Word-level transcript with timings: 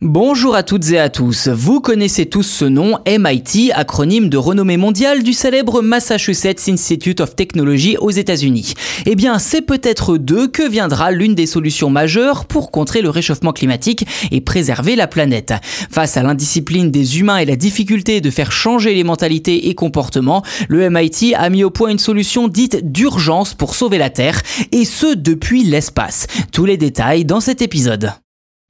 Bonjour 0.00 0.54
à 0.54 0.62
toutes 0.62 0.92
et 0.92 0.98
à 1.00 1.08
tous. 1.08 1.48
Vous 1.48 1.80
connaissez 1.80 2.26
tous 2.26 2.44
ce 2.44 2.64
nom, 2.64 2.98
MIT, 3.04 3.72
acronyme 3.74 4.28
de 4.28 4.36
renommée 4.36 4.76
mondiale 4.76 5.24
du 5.24 5.32
célèbre 5.32 5.82
Massachusetts 5.82 6.68
Institute 6.68 7.20
of 7.20 7.34
Technology 7.34 7.96
aux 7.96 8.12
États-Unis. 8.12 8.74
Eh 9.06 9.16
bien, 9.16 9.40
c'est 9.40 9.60
peut-être 9.60 10.16
d'eux 10.16 10.46
que 10.46 10.62
viendra 10.62 11.10
l'une 11.10 11.34
des 11.34 11.46
solutions 11.46 11.90
majeures 11.90 12.44
pour 12.44 12.70
contrer 12.70 13.02
le 13.02 13.10
réchauffement 13.10 13.52
climatique 13.52 14.06
et 14.30 14.40
préserver 14.40 14.94
la 14.94 15.08
planète. 15.08 15.52
Face 15.90 16.16
à 16.16 16.22
l'indiscipline 16.22 16.92
des 16.92 17.18
humains 17.18 17.38
et 17.38 17.44
la 17.44 17.56
difficulté 17.56 18.20
de 18.20 18.30
faire 18.30 18.52
changer 18.52 18.94
les 18.94 19.02
mentalités 19.02 19.68
et 19.68 19.74
comportements, 19.74 20.44
le 20.68 20.88
MIT 20.88 21.34
a 21.34 21.50
mis 21.50 21.64
au 21.64 21.70
point 21.70 21.90
une 21.90 21.98
solution 21.98 22.46
dite 22.46 22.92
d'urgence 22.92 23.52
pour 23.52 23.74
sauver 23.74 23.98
la 23.98 24.10
Terre, 24.10 24.42
et 24.70 24.84
ce 24.84 25.16
depuis 25.16 25.64
l'espace. 25.64 26.28
Tous 26.52 26.66
les 26.66 26.76
détails 26.76 27.24
dans 27.24 27.40
cet 27.40 27.62
épisode. 27.62 28.12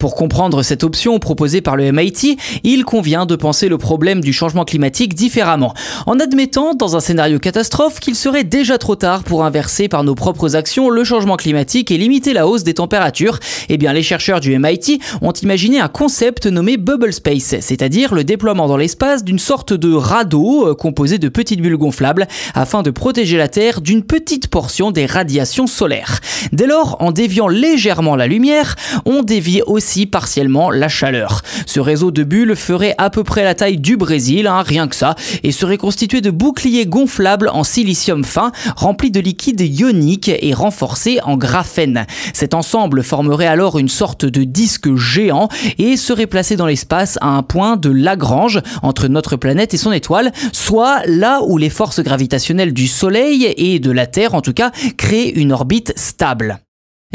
Pour 0.01 0.15
comprendre 0.15 0.63
cette 0.63 0.85
option 0.85 1.19
proposée 1.19 1.61
par 1.61 1.75
le 1.75 1.91
MIT, 1.91 2.39
il 2.63 2.85
convient 2.85 3.27
de 3.27 3.35
penser 3.35 3.69
le 3.69 3.79
problème 3.79 4.21
du 4.21 4.33
changement 4.33 4.65
climatique 4.65 5.13
différemment, 5.13 5.75
en 6.07 6.21
admettant 6.21 6.75
dans 6.75 6.95
un 6.95 7.01
scénario 7.01 7.41
catastrophe 7.41 7.99
qu'il 7.99 8.15
serait 8.15 8.45
déjà 8.45 8.79
trop 8.79 8.95
tard 8.95 9.25
pour 9.25 9.45
inverser 9.45 9.89
par 9.89 10.05
nos 10.05 10.15
propres 10.15 10.55
actions 10.55 10.89
le 10.89 11.03
changement 11.03 11.35
climatique 11.35 11.91
et 11.91 11.99
limiter 11.99 12.33
la 12.33 12.47
hausse 12.47 12.63
des 12.63 12.75
températures. 12.75 13.41
Eh 13.71 13.77
bien, 13.77 13.93
les 13.93 14.05
chercheurs 14.05 14.39
du 14.39 14.57
MIT 14.57 15.01
ont 15.21 15.33
imaginé 15.33 15.81
un 15.81 15.89
concept 15.89 16.47
nommé 16.47 16.77
Bubble 16.77 17.13
Space, 17.13 17.57
c'est-à-dire 17.59 18.15
le 18.15 18.23
déploiement 18.23 18.69
dans 18.69 18.77
l'espace 18.77 19.25
d'une 19.25 19.41
sorte 19.41 19.73
de 19.73 19.93
radeau 19.93 20.69
euh, 20.69 20.75
composé 20.77 21.19
de 21.19 21.29
petites 21.29 21.61
bulles 21.61 21.77
gonflables 21.77 22.29
afin 22.55 22.85
de 22.85 22.93
protéger 22.93 23.37
la 23.37 23.49
Terre 23.49 23.81
d'une 23.81 24.05
petite 24.05 24.47
portion 24.47 24.93
des 24.93 25.07
radiations 25.07 25.67
solaires. 25.67 26.21
Dès 26.53 26.69
lors, 26.69 26.99
en 27.03 27.11
déviant 27.11 27.49
légèrement 27.49 28.15
la 28.15 28.29
lumière, 28.29 28.77
on 29.05 29.25
dévie 29.25 29.61
aussi 29.67 29.88
partiellement 30.07 30.71
la 30.71 30.89
chaleur. 30.89 31.43
Ce 31.67 31.81
réseau 31.81 32.11
de 32.11 32.25
bulles 32.25 32.57
ferait 32.57 32.95
à 32.99 33.11
peu 33.11 33.25
près 33.25 33.45
la 33.45 33.55
taille 33.55 33.79
du 33.79 33.97
Brésil, 33.97 34.47
hein, 34.47 34.63
rien 34.63 34.89
que 34.89 34.97
ça, 34.97 35.15
et 35.43 35.53
serait 35.53 35.79
constitué 35.79 36.21
de 36.21 36.31
boucliers 36.31 36.87
gonflables 36.87 37.49
en 37.49 37.65
silicium 37.65 38.25
fin, 38.25 38.53
remplis 38.77 39.11
de 39.11 39.21
liquide 39.21 39.61
ionique 39.61 40.31
et 40.41 40.55
renforcés 40.55 41.19
en 41.25 41.37
graphène. 41.37 42.07
Cet 42.33 42.55
ensemble 42.55 43.03
formerait 43.03 43.47
alors 43.47 43.79
une 43.79 43.89
sorte 43.89 44.25
de 44.25 44.45
disque 44.45 44.95
géant 44.97 45.49
et 45.79 45.97
serait 45.97 46.27
placé 46.27 46.57
dans 46.57 46.67
l'espace 46.67 47.19
à 47.21 47.29
un 47.29 47.43
point 47.43 47.77
de 47.77 47.91
Lagrange 47.91 48.61
entre 48.83 49.09
notre 49.09 49.37
planète 49.37 49.75
et 49.75 49.79
son 49.79 49.93
étoile, 49.93 50.33
soit 50.53 51.03
là 51.07 51.41
où 51.47 51.59
les 51.59 51.71
forces 51.71 52.01
gravitationnelles 52.01 52.75
du 52.75 52.87
Soleil 52.87 53.53
et 53.57 53.79
de 53.79 53.91
la 53.91 54.07
Terre 54.07 54.35
en 54.35 54.41
tout 54.41 54.53
cas 54.53 54.71
créent 54.97 55.31
une 55.31 55.53
orbite 55.53 55.93
stable. 55.97 56.61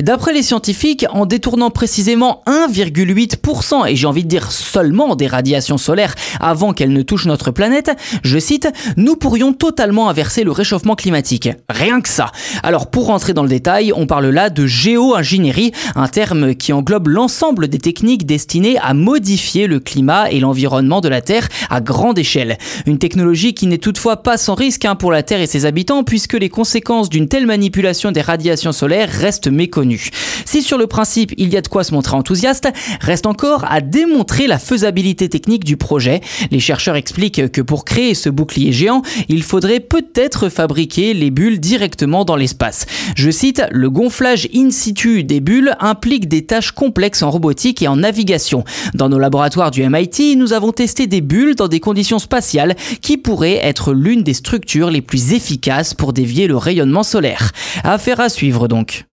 D'après 0.02 0.34
les 0.34 0.42
scientifiques, 0.42 1.06
en 1.12 1.28
détournant 1.28 1.70
précisément 1.70 2.42
1,8% 2.48 3.88
et 3.88 3.96
j'ai 3.96 4.08
envie 4.08 4.24
de 4.24 4.28
dire 4.28 4.52
seulement 4.52 5.16
des 5.16 5.28
radiations 5.28 5.78
solaires 5.78 6.16
avant 6.40 6.74
qu'elles 6.74 6.94
ne 6.94 7.04
touchent 7.04 7.28
notre 7.28 7.52
planète, 7.52 7.92
je 8.24 8.40
cite, 8.40 8.68
nous 8.98 9.16
pourrions 9.16 9.54
totalement 9.54 10.10
inverser 10.10 10.44
le 10.44 10.52
réchauffement 10.52 10.96
climatique. 10.96 11.50
Rien 11.70 12.02
que 12.02 12.10
ça. 12.10 12.32
Alors 12.64 12.90
pour 12.90 13.06
rentrer 13.06 13.34
dans 13.34 13.44
le 13.44 13.50
détail, 13.50 13.94
on 13.96 14.08
parle 14.08 14.30
là 14.30 14.50
de 14.50 14.66
géo-ingénierie, 14.66 15.74
un 15.94 16.08
terme 16.08 16.56
qui 16.56 16.74
englobe 16.74 17.10
l'ensemble 17.10 17.68
des 17.68 17.78
techniques 17.78 18.26
destinées 18.26 18.80
à 18.80 18.96
modifier 18.96 19.68
le 19.68 19.80
climat 19.80 20.32
et 20.32 20.40
l'environnement 20.40 21.02
de 21.02 21.10
la 21.10 21.22
Terre 21.22 21.50
à 21.70 21.82
grande 21.82 22.18
échelle. 22.18 22.58
Une 22.88 22.98
technologie 22.98 23.54
qui 23.54 23.68
n'est 23.68 23.78
toutefois 23.78 24.24
pas 24.24 24.38
sans 24.38 24.56
risque 24.56 24.86
hein, 24.86 24.96
pour 24.96 25.12
la 25.12 25.22
Terre 25.22 25.42
et 25.42 25.46
ses 25.46 25.68
habitants 25.68 26.04
puisque 26.04 26.34
les 26.34 26.50
conséquences 26.50 27.10
d'une 27.10 27.28
telle 27.28 27.46
manipulation 27.46 28.12
des 28.12 28.22
radiations 28.22 28.72
solaires 28.72 29.12
restent 29.12 29.50
méconnues. 29.50 29.83
Si 30.46 30.62
sur 30.62 30.78
le 30.78 30.88
principe 30.88 31.34
il 31.38 31.52
y 31.52 31.58
a 31.58 31.62
de 31.62 31.68
quoi 31.68 31.84
se 31.84 31.94
montrer 31.94 32.16
enthousiaste, 32.16 32.70
reste 33.02 33.26
encore 33.26 33.66
à 33.70 33.82
démontrer 33.82 34.48
la 34.48 34.60
faisabilité 34.60 35.30
technique 35.30 35.64
du 35.64 35.78
projet. 35.78 36.22
Les 36.52 36.60
chercheurs 36.60 36.96
expliquent 36.96 37.52
que 37.52 37.62
pour 37.62 37.86
créer 37.86 38.14
ce 38.14 38.30
bouclier 38.30 38.72
géant, 38.72 39.02
il 39.30 39.44
faudrait 39.44 39.80
peut-être 39.80 40.50
fabriquer 40.50 41.14
les 41.14 41.32
bulles 41.32 41.60
directement 41.60 42.26
dans 42.26 42.36
l'espace. 42.36 42.86
Je 43.16 43.32
cite, 43.32 43.64
le 43.72 43.90
gonflage 43.90 44.48
in 44.54 44.72
situ 44.72 45.24
des 45.24 45.40
bulles 45.40 45.76
implique 45.80 46.28
des 46.28 46.46
tâches 46.46 46.72
complexes 46.72 47.24
en 47.24 47.32
robotique 47.32 47.82
et 47.82 47.88
en 47.88 47.98
navigation. 47.98 48.64
Dans 48.94 49.10
nos 49.10 49.20
laboratoires 49.20 49.72
du 49.72 49.88
MIT, 49.88 50.36
nous 50.38 50.54
avons 50.54 50.72
testé 50.72 51.08
des 51.08 51.22
bulles 51.22 51.56
dans 51.56 51.68
des 51.68 51.80
conditions 51.80 52.20
spatiales 52.20 52.76
qui 53.02 53.18
pourraient 53.18 53.60
être 53.62 53.94
l'une 53.94 54.24
des 54.24 54.34
structures 54.34 54.90
les 54.90 55.02
plus 55.02 55.34
efficaces 55.34 55.94
pour 55.94 56.14
dévier 56.14 56.48
le 56.48 56.58
rayonnement 56.58 57.04
solaire. 57.04 57.52
Affaire 57.84 58.20
à 58.20 58.30
suivre 58.30 58.68
donc. 58.68 59.06